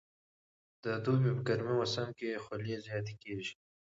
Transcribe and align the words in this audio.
د 0.83 0.85
دوبي 1.03 1.31
په 1.37 1.41
ګرم 1.47 1.67
موسم 1.79 2.09
کې 2.17 2.41
خولې 2.43 2.75
زیاتې 2.85 3.13
کېږي. 3.23 3.53